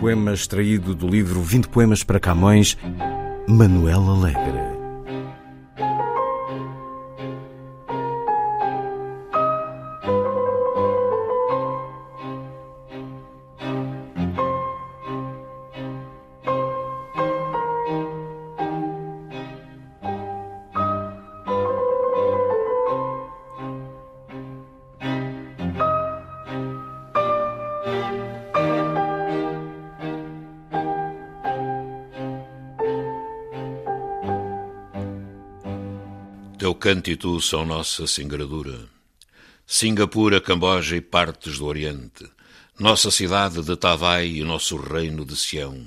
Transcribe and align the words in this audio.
Poema 0.00 0.32
extraído 0.32 0.94
do 0.94 1.06
livro 1.06 1.42
20 1.42 1.68
Poemas 1.68 2.02
para 2.02 2.18
Camões, 2.18 2.74
Manuel 3.46 4.00
Alegre. 4.08 4.69
Teu 36.60 36.74
canto 36.74 37.10
e 37.10 37.16
tu 37.16 37.40
são 37.40 37.64
nossa 37.64 38.06
singradura. 38.06 38.86
Singapura, 39.66 40.42
Camboja 40.42 40.94
e 40.94 41.00
partes 41.00 41.58
do 41.58 41.64
Oriente, 41.64 42.30
nossa 42.78 43.10
cidade 43.10 43.62
de 43.62 43.74
Tavai 43.78 44.26
e 44.26 44.44
nosso 44.44 44.76
reino 44.76 45.24
de 45.24 45.34
Sião. 45.36 45.86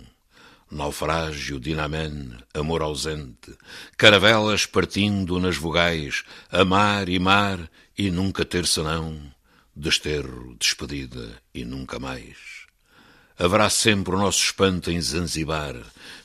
Naufrágio, 0.71 1.59
dinamen, 1.59 2.37
amor 2.55 2.81
ausente, 2.81 3.55
caravelas 3.95 4.65
partindo 4.65 5.39
nas 5.39 5.57
vogais, 5.57 6.23
amar 6.49 7.07
e 7.07 7.19
mar 7.19 7.69
e 7.95 8.09
nunca 8.09 8.43
ter 8.43 8.65
senão, 8.65 9.21
desterro, 9.75 10.55
despedida 10.59 11.39
e 11.53 11.63
nunca 11.63 11.99
mais. 11.99 12.65
Haverá 13.37 13.69
sempre 13.69 14.15
o 14.15 14.19
nosso 14.19 14.43
espanto 14.43 14.91
em 14.91 15.01
Zanzibar, 15.01 15.75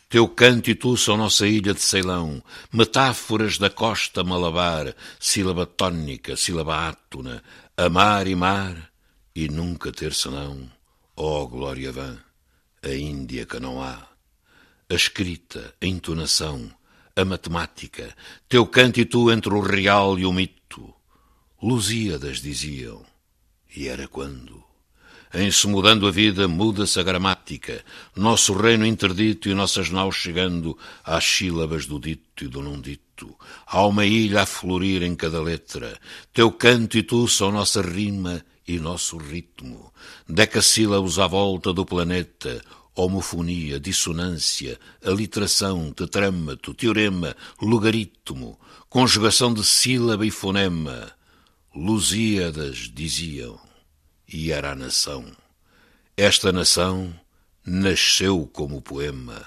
teu 0.08 0.26
canto 0.26 0.70
e 0.70 0.74
tu 0.74 0.96
são 0.96 1.16
nossa 1.16 1.46
ilha 1.46 1.74
de 1.74 1.80
Ceilão, 1.80 2.42
metáforas 2.72 3.58
da 3.58 3.68
costa 3.68 4.24
malabar, 4.24 4.94
sílaba 5.20 5.66
tónica, 5.66 6.36
sílaba 6.36 6.88
átona, 6.88 7.42
amar 7.76 8.26
e 8.26 8.34
mar, 8.34 8.90
e 9.34 9.48
nunca 9.48 9.92
ter 9.92 10.14
senão, 10.14 10.70
ó 11.14 11.42
oh, 11.42 11.46
glória 11.46 11.92
vã, 11.92 12.18
a 12.82 12.88
Índia 12.88 13.44
que 13.44 13.60
não 13.60 13.82
há. 13.82 14.06
A 14.90 14.94
escrita, 14.94 15.74
a 15.80 15.86
entonação, 15.86 16.70
a 17.14 17.24
matemática, 17.24 18.16
teu 18.48 18.66
canto 18.66 19.00
e 19.00 19.04
tu 19.04 19.30
entre 19.30 19.52
o 19.52 19.60
real 19.60 20.18
e 20.18 20.24
o 20.24 20.32
mito. 20.32 20.94
Lusíadas 21.62 22.40
diziam, 22.40 23.04
e 23.76 23.88
era 23.88 24.08
quando? 24.08 24.67
Em 25.32 25.50
se 25.50 25.66
mudando 25.66 26.06
a 26.06 26.10
vida, 26.10 26.48
muda-se 26.48 26.98
a 26.98 27.02
gramática, 27.02 27.84
nosso 28.16 28.54
reino 28.54 28.86
interdito 28.86 29.48
e 29.48 29.54
nossas 29.54 29.90
naus 29.90 30.16
chegando 30.16 30.76
às 31.04 31.24
sílabas 31.24 31.84
do 31.84 32.00
dito 32.00 32.44
e 32.44 32.48
do 32.48 32.62
não 32.62 32.80
dito. 32.80 33.36
Há 33.66 33.86
uma 33.86 34.06
ilha 34.06 34.42
a 34.42 34.46
florir 34.46 35.02
em 35.02 35.14
cada 35.14 35.42
letra, 35.42 35.98
teu 36.32 36.50
canto 36.50 36.96
e 36.96 37.02
tu 37.02 37.28
são 37.28 37.52
nossa 37.52 37.82
rima 37.82 38.42
e 38.66 38.78
nosso 38.78 39.18
ritmo. 39.18 39.92
Decassílabos 40.26 41.18
à 41.18 41.26
volta 41.26 41.74
do 41.74 41.84
planeta, 41.84 42.62
homofonia, 42.94 43.78
dissonância, 43.78 44.80
aliteração, 45.04 45.92
tetrâmato, 45.92 46.72
teorema, 46.72 47.36
logaritmo, 47.60 48.58
conjugação 48.88 49.52
de 49.52 49.62
sílaba 49.62 50.24
e 50.24 50.30
fonema. 50.30 51.12
Lusíadas 51.74 52.90
diziam 52.92 53.67
e 54.28 54.52
era 54.52 54.72
a 54.72 54.74
nação. 54.74 55.24
Esta 56.16 56.52
nação 56.52 57.14
nasceu 57.64 58.48
como 58.52 58.82
poema. 58.82 59.46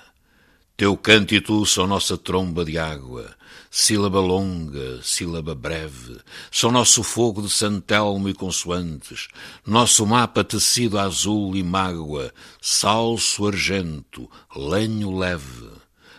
Teu 0.75 0.97
canto 0.97 1.35
e 1.35 1.41
tu 1.41 1.63
são 1.65 1.85
nossa 1.85 2.17
tromba 2.17 2.65
de 2.65 2.79
água, 2.79 3.35
sílaba 3.69 4.19
longa, 4.19 4.99
sílaba 5.03 5.53
breve, 5.53 6.19
são 6.49 6.71
nosso 6.71 7.03
fogo 7.03 7.43
de 7.43 7.51
santelmo 7.51 8.27
e 8.27 8.33
consoantes, 8.33 9.27
nosso 9.63 10.07
mapa 10.07 10.43
tecido 10.43 10.97
azul 10.97 11.55
e 11.55 11.61
mágoa, 11.61 12.33
salso 12.59 13.45
argento, 13.45 14.27
lenho 14.55 15.15
leve. 15.15 15.69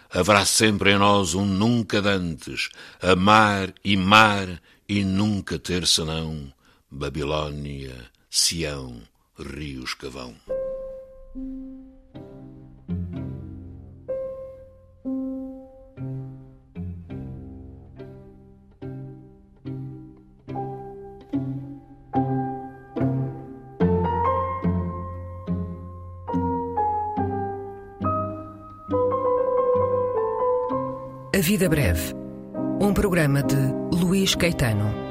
Haverá 0.08 0.44
sempre 0.44 0.92
em 0.92 0.98
nós 0.98 1.34
um 1.34 1.44
nunca 1.44 2.00
dantes, 2.00 2.68
amar 3.00 3.74
e 3.82 3.96
mar 3.96 4.62
e 4.88 5.02
nunca 5.02 5.58
ter 5.58 5.86
senão 5.88 6.52
Babilônia, 6.88 7.96
Sião, 8.34 9.02
rios 9.38 9.92
que 9.92 10.08
vão. 10.08 10.34
A 31.34 31.38
Vida 31.38 31.68
Breve, 31.68 32.14
um 32.80 32.94
programa 32.94 33.42
de 33.42 33.56
Luís 33.94 34.34
Caetano. 34.34 35.01